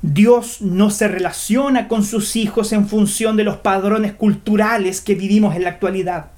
[0.03, 5.55] Dios no se relaciona con sus hijos en función de los padrones culturales que vivimos
[5.55, 6.31] en la actualidad.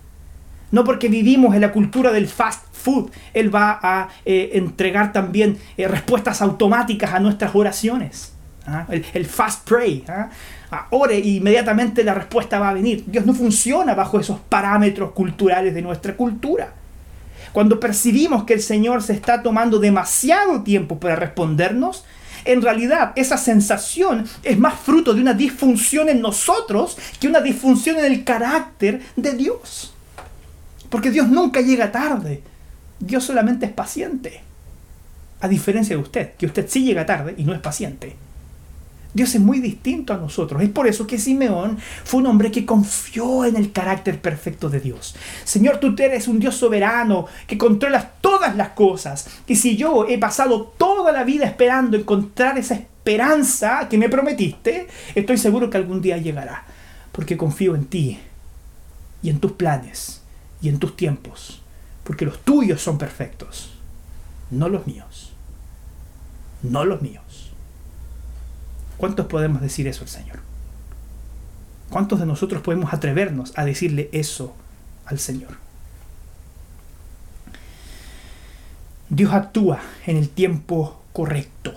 [0.73, 5.59] No porque vivimos en la cultura del fast food, Él va a eh, entregar también
[5.77, 8.33] eh, respuestas automáticas a nuestras oraciones.
[8.67, 8.87] ¿ah?
[8.89, 10.05] El, fast pray.
[10.09, 10.31] ¿ah?
[10.73, 13.05] ah ore y inmediatamente la respuesta va a venir.
[13.07, 16.82] Dios no funciona bajo esos parámetros culturales de nuestra cultura.
[17.53, 22.05] Cuando percibimos que el Señor se está tomando demasiado tiempo para respondernos,
[22.45, 27.99] en realidad esa sensación es más fruto de una disfunción en nosotros que una disfunción
[27.99, 29.95] en el carácter de Dios.
[30.91, 32.43] Porque Dios nunca llega tarde.
[32.99, 34.41] Dios solamente es paciente.
[35.41, 38.17] A diferencia de usted, que usted sí llega tarde y no es paciente.
[39.15, 40.63] Dios es muy distinto a nosotros.
[40.63, 44.81] Es por eso que Simeón fue un hombre que confió en el carácter perfecto de
[44.81, 45.15] Dios.
[45.45, 49.29] Señor, tú eres un Dios soberano que controlas todas las cosas.
[49.47, 54.87] Y si yo he pasado toda la vida esperando encontrar esa esperanza que me prometiste,
[55.15, 56.65] estoy seguro que algún día llegará.
[57.13, 58.19] Porque confío en ti
[59.23, 60.23] y en tus planes
[60.63, 61.61] y en tus tiempos.
[62.05, 63.75] Porque los tuyos son perfectos,
[64.51, 65.33] no los míos.
[66.63, 67.22] No los míos.
[69.03, 70.39] ¿Cuántos podemos decir eso al Señor?
[71.91, 74.55] ¿Cuántos de nosotros podemos atrevernos a decirle eso
[75.07, 75.57] al Señor?
[79.09, 81.75] Dios actúa en el tiempo correcto.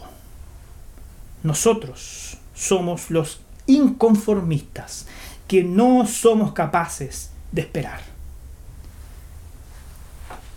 [1.41, 5.07] Nosotros somos los inconformistas
[5.47, 8.01] que no somos capaces de esperar.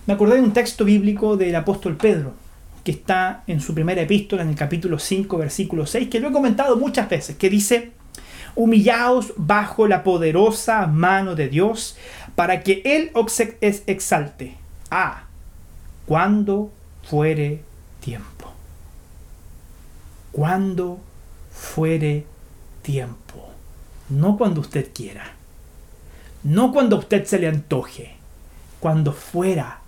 [0.05, 2.35] Me acordé de un texto bíblico del apóstol Pedro,
[2.89, 6.33] que está en su primera epístola, en el capítulo 5, versículo 6, que lo he
[6.33, 7.93] comentado muchas veces, que dice,
[8.55, 11.99] humillaos bajo la poderosa mano de Dios
[12.35, 14.57] para que Él os exalte.
[14.91, 15.25] Ah,
[16.07, 16.73] cuando
[17.03, 17.61] fuere
[18.01, 18.55] tiempo.
[20.33, 20.99] Cuando
[21.53, 22.25] fuere
[22.81, 23.51] tiempo.
[24.09, 25.33] No cuando usted quiera.
[26.43, 28.15] No cuando a usted se le antoje.
[28.81, 29.81] Cuando fuera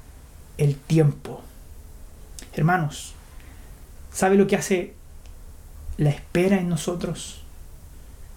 [0.59, 1.41] el tiempo.
[2.53, 3.15] Hermanos,
[4.13, 4.95] ¿sabe lo que hace
[5.99, 7.43] la espera en nosotros?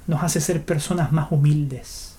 [0.05, 2.15] Nos hace ser personas más humildes.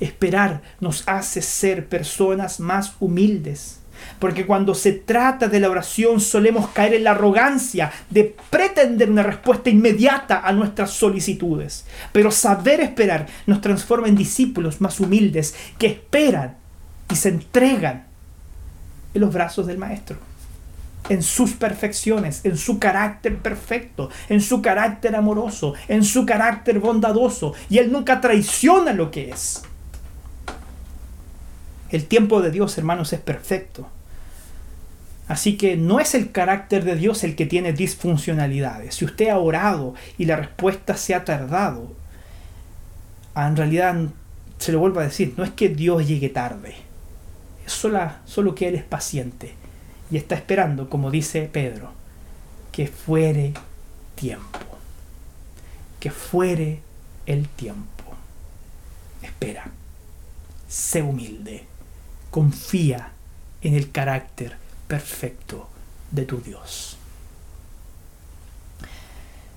[0.00, 3.78] Esperar nos hace ser personas más humildes.
[4.18, 9.22] Porque cuando se trata de la oración solemos caer en la arrogancia de pretender una
[9.22, 11.84] respuesta inmediata a nuestras solicitudes.
[12.10, 16.56] Pero saber esperar nos transforma en discípulos más humildes que esperan
[17.08, 18.06] y se entregan
[19.14, 20.31] en los brazos del Maestro
[21.08, 27.54] en sus perfecciones, en su carácter perfecto, en su carácter amoroso, en su carácter bondadoso.
[27.68, 29.62] Y Él nunca traiciona lo que es.
[31.90, 33.88] El tiempo de Dios, hermanos, es perfecto.
[35.28, 38.94] Así que no es el carácter de Dios el que tiene disfuncionalidades.
[38.96, 41.92] Si usted ha orado y la respuesta se ha tardado,
[43.36, 43.96] en realidad,
[44.58, 46.74] se lo vuelvo a decir, no es que Dios llegue tarde.
[47.66, 49.61] Es solo, solo que Él es paciente
[50.12, 51.90] y está esperando, como dice Pedro,
[52.70, 53.54] que fuere
[54.14, 54.58] tiempo.
[55.98, 56.80] Que fuere
[57.24, 58.04] el tiempo.
[59.22, 59.70] Espera.
[60.68, 61.64] Sé humilde.
[62.30, 63.12] Confía
[63.62, 65.70] en el carácter perfecto
[66.10, 66.98] de tu Dios.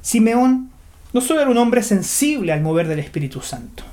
[0.02, 0.72] Simeón
[1.12, 3.84] no solo era un hombre sensible al mover del Espíritu Santo,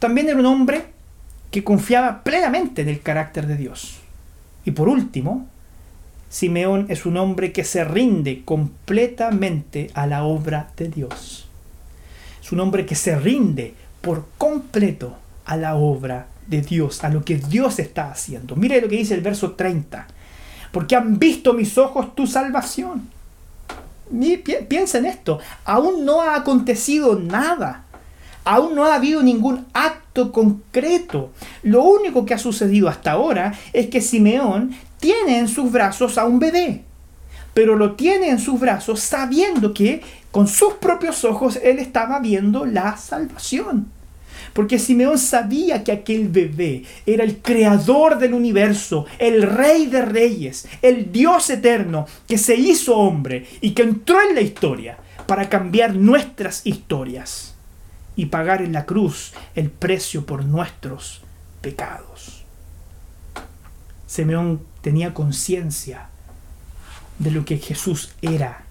[0.00, 0.86] también era un hombre
[1.52, 4.00] que confiaba plenamente en el carácter de Dios.
[4.64, 5.46] Y por último,
[6.30, 11.48] Simeón es un hombre que se rinde completamente a la obra de Dios.
[12.40, 17.24] Es un hombre que se rinde por completo a la obra de Dios, a lo
[17.24, 18.54] que Dios está haciendo.
[18.54, 20.06] Mire lo que dice el verso 30.
[20.70, 23.08] Porque han visto mis ojos tu salvación.
[24.68, 25.40] Piensa en esto.
[25.64, 27.86] Aún no ha acontecido nada.
[28.44, 31.30] Aún no ha habido ningún acto concreto.
[31.62, 36.24] Lo único que ha sucedido hasta ahora es que Simeón tiene en sus brazos a
[36.24, 36.84] un bebé,
[37.54, 42.64] pero lo tiene en sus brazos sabiendo que con sus propios ojos él estaba viendo
[42.64, 43.88] la salvación.
[44.52, 50.66] Porque Simeón sabía que aquel bebé era el creador del universo, el rey de reyes,
[50.82, 55.94] el Dios eterno que se hizo hombre y que entró en la historia para cambiar
[55.94, 57.54] nuestras historias
[58.20, 61.22] y pagar en la cruz el precio por nuestros
[61.62, 62.44] pecados.
[64.06, 66.10] Simeón tenía conciencia
[67.18, 68.64] de lo que Jesús era,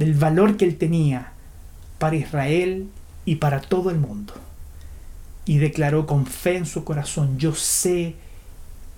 [0.00, 1.30] del valor que él tenía
[2.00, 2.88] para Israel
[3.24, 4.34] y para todo el mundo.
[5.44, 8.16] Y declaró con fe en su corazón, yo sé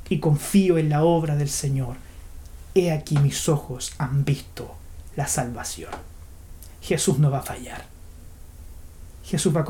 [0.08, 1.96] y confío en la obra del Señor.
[2.74, 4.74] He aquí mis ojos han visto
[5.14, 5.92] la salvación.
[6.80, 7.89] Jesús no va a fallar.
[9.30, 9.64] Jesús va a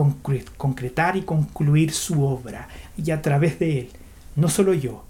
[0.57, 2.67] concretar y concluir su obra.
[2.97, 3.91] Y a través de él,
[4.35, 5.05] no solo yo,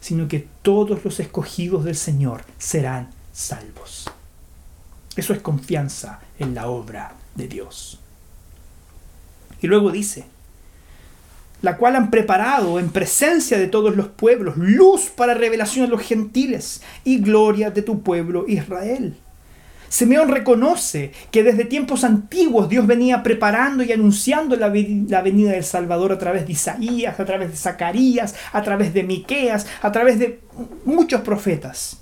[0.00, 4.10] sino que todos los escogidos del Señor serán salvos.
[5.16, 7.98] Eso es confianza en la obra de Dios.
[9.62, 10.26] Y luego dice,
[11.62, 16.02] la cual han preparado en presencia de todos los pueblos luz para revelación a los
[16.02, 19.16] gentiles y gloria de tu pueblo Israel.
[19.94, 26.10] Simeón reconoce que desde tiempos antiguos Dios venía preparando y anunciando la, venida del Salvador
[26.10, 30.40] a través de Isaías, a través de Zacarías, a través de Miqueas, a través de
[30.84, 32.00] muchos profetas.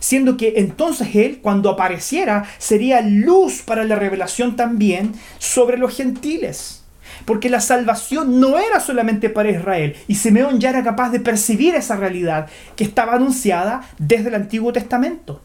[0.00, 6.82] siendo que entonces Él, cuando apareciera, sería luz para la revelación también sobre los gentiles.
[7.26, 11.74] Porque la salvación no era solamente para Israel, y Simeón ya era capaz de percibir
[11.74, 15.42] esa realidad que estaba anunciada desde el Antiguo Testamento.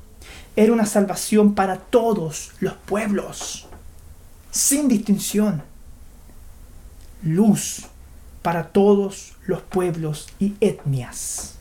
[0.56, 3.68] Era una salvación para todos los pueblos,
[4.52, 5.64] sin distinción.
[7.24, 7.86] Luz
[8.42, 11.56] para todos los pueblos y etnias.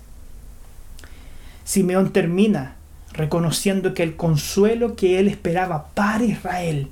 [1.64, 2.76] Simeón termina
[3.12, 6.88] reconociendo que el consuelo que él esperaba para Israel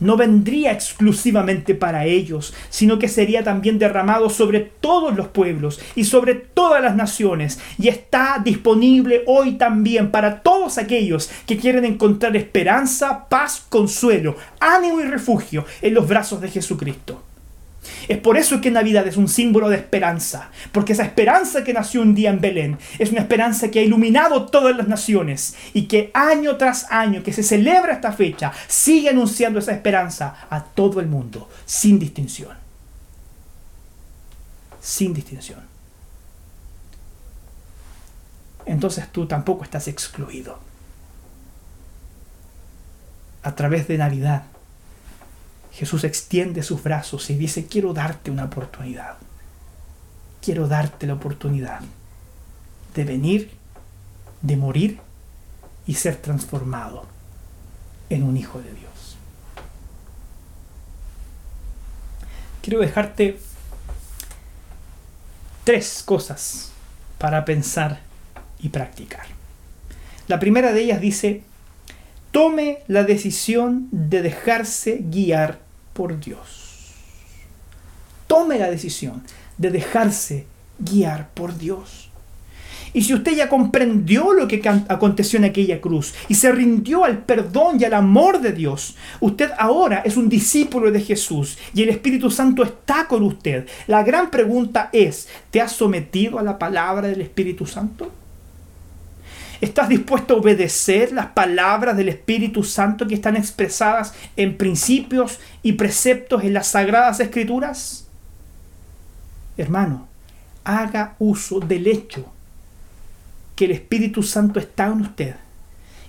[0.00, 6.04] no vendría exclusivamente para ellos, sino que sería también derramado sobre todos los pueblos y
[6.04, 12.36] sobre todas las naciones, y está disponible hoy también para todos aquellos que quieren encontrar
[12.36, 17.22] esperanza, paz, consuelo, ánimo y refugio en los brazos de Jesucristo.
[18.08, 22.02] Es por eso que Navidad es un símbolo de esperanza, porque esa esperanza que nació
[22.02, 26.10] un día en Belén es una esperanza que ha iluminado todas las naciones y que
[26.14, 31.06] año tras año que se celebra esta fecha sigue anunciando esa esperanza a todo el
[31.06, 32.56] mundo, sin distinción.
[34.80, 35.60] Sin distinción.
[38.66, 40.58] Entonces tú tampoco estás excluido.
[43.42, 44.44] A través de Navidad
[45.74, 49.16] Jesús extiende sus brazos y dice, quiero darte una oportunidad.
[50.40, 51.80] Quiero darte la oportunidad
[52.94, 53.50] de venir,
[54.40, 55.00] de morir
[55.86, 57.06] y ser transformado
[58.08, 59.16] en un hijo de Dios.
[62.62, 63.40] Quiero dejarte
[65.64, 66.70] tres cosas
[67.18, 68.00] para pensar
[68.60, 69.26] y practicar.
[70.28, 71.42] La primera de ellas dice,
[72.30, 75.63] tome la decisión de dejarse guiar
[75.94, 76.92] por Dios.
[78.26, 79.22] Tome la decisión
[79.56, 80.46] de dejarse
[80.78, 82.10] guiar por Dios.
[82.92, 87.18] Y si usted ya comprendió lo que aconteció en aquella cruz y se rindió al
[87.18, 91.88] perdón y al amor de Dios, usted ahora es un discípulo de Jesús y el
[91.88, 93.66] Espíritu Santo está con usted.
[93.88, 98.12] La gran pregunta es, ¿te has sometido a la palabra del Espíritu Santo?
[99.64, 105.72] ¿Estás dispuesto a obedecer las palabras del Espíritu Santo que están expresadas en principios y
[105.72, 108.06] preceptos en las sagradas escrituras?
[109.56, 110.06] Hermano,
[110.64, 112.30] haga uso del hecho
[113.56, 115.36] que el Espíritu Santo está en usted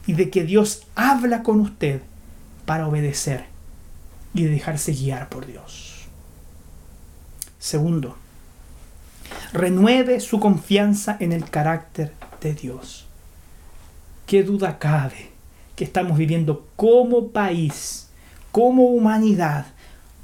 [0.06, 2.02] y de que Dios habla con usted
[2.66, 3.46] para obedecer
[4.34, 6.08] y dejarse guiar por Dios.
[7.58, 8.18] Segundo,
[9.54, 13.05] renueve su confianza en el carácter de Dios
[14.26, 15.30] qué duda cabe
[15.76, 18.08] que estamos viviendo como país,
[18.52, 19.68] como humanidad,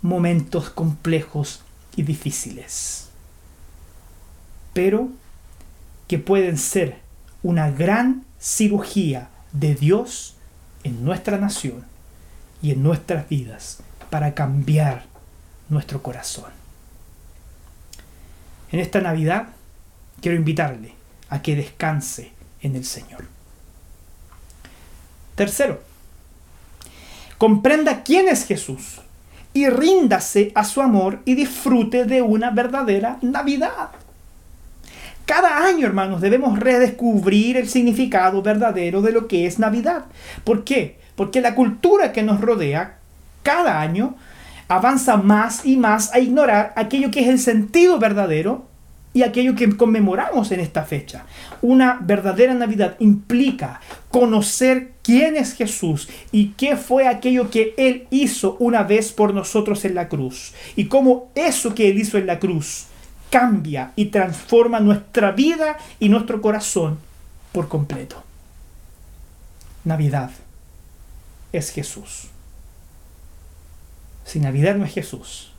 [0.01, 1.61] momentos complejos
[1.95, 3.09] y difíciles.
[4.73, 5.09] Pero
[6.07, 6.99] que pueden ser
[7.43, 10.35] una gran cirugía de Dios
[10.83, 11.85] en nuestra nación
[12.61, 13.79] y en nuestras vidas
[14.09, 15.05] para cambiar
[15.69, 16.51] nuestro corazón.
[18.71, 19.49] En esta Navidad
[20.21, 20.93] quiero invitarle
[21.29, 22.31] a que descanse
[22.61, 23.30] en el Señor.
[25.35, 25.81] Tercero,
[27.37, 29.01] comprenda quién es Jesús
[29.53, 33.89] y ríndase a su amor y disfrute de una verdadera Navidad.
[35.25, 40.05] Cada año, hermanos, debemos redescubrir el significado verdadero de lo que es Navidad.
[40.43, 40.99] ¿Por qué?
[41.15, 42.97] Porque la cultura que nos rodea
[43.43, 44.15] cada año
[44.67, 48.67] avanza más y más a ignorar aquello que es el sentido verdadero
[49.13, 51.25] y aquello que conmemoramos en esta fecha.
[51.61, 58.55] Una verdadera Navidad implica conocer quién es Jesús y qué fue aquello que Él hizo
[58.59, 60.53] una vez por nosotros en la cruz.
[60.75, 62.85] Y cómo eso que Él hizo en la cruz
[63.29, 66.99] cambia y transforma nuestra vida y nuestro corazón
[67.51, 68.23] por completo.
[69.83, 70.31] Navidad
[71.51, 72.27] es Jesús.
[74.25, 75.51] Si Navidad no es Jesús,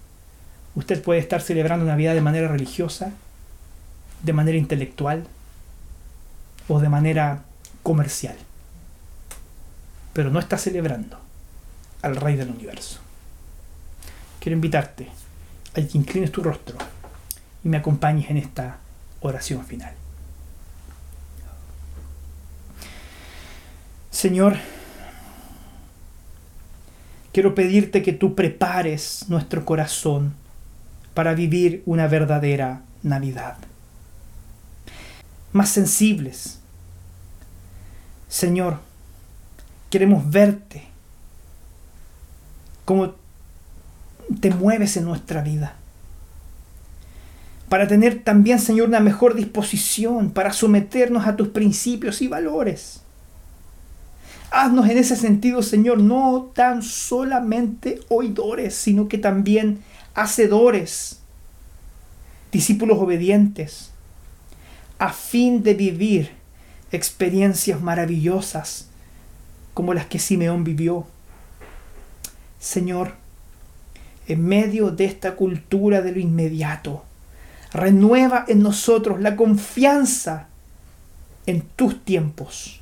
[0.74, 3.12] usted puede estar celebrando Navidad de manera religiosa,
[4.22, 5.26] de manera intelectual
[6.68, 7.42] o de manera
[7.82, 8.36] comercial.
[10.12, 11.18] Pero no está celebrando
[12.02, 13.00] al Rey del Universo.
[14.40, 15.08] Quiero invitarte
[15.72, 16.76] a que inclines tu rostro
[17.64, 18.78] y me acompañes en esta
[19.20, 19.94] oración final.
[24.10, 24.56] Señor,
[27.32, 30.34] quiero pedirte que tú prepares nuestro corazón
[31.14, 33.56] para vivir una verdadera Navidad
[35.52, 36.58] más sensibles.
[38.28, 38.78] Señor,
[39.90, 40.84] queremos verte,
[42.84, 43.14] cómo
[44.40, 45.76] te mueves en nuestra vida.
[47.68, 53.00] Para tener también, Señor, una mejor disposición para someternos a tus principios y valores.
[54.50, 59.82] Haznos en ese sentido, Señor, no tan solamente oidores, sino que también
[60.14, 61.20] hacedores,
[62.50, 63.91] discípulos obedientes,
[65.02, 66.30] a fin de vivir
[66.92, 68.86] experiencias maravillosas
[69.74, 71.08] como las que Simeón vivió.
[72.60, 73.14] Señor,
[74.28, 77.02] en medio de esta cultura de lo inmediato,
[77.72, 80.46] renueva en nosotros la confianza
[81.46, 82.80] en tus tiempos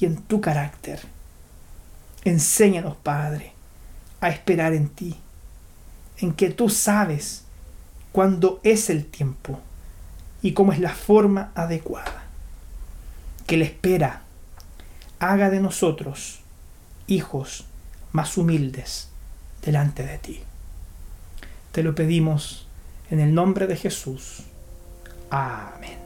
[0.00, 0.98] y en tu carácter.
[2.24, 3.52] Enséñanos, Padre,
[4.20, 5.14] a esperar en ti,
[6.18, 7.44] en que tú sabes
[8.10, 9.60] cuándo es el tiempo
[10.42, 12.24] y cómo es la forma adecuada.
[13.46, 14.22] Que la espera
[15.18, 16.40] haga de nosotros
[17.06, 17.64] hijos
[18.12, 19.08] más humildes
[19.64, 20.40] delante de ti.
[21.70, 22.66] Te lo pedimos
[23.10, 24.42] en el nombre de Jesús.
[25.30, 26.01] Amén.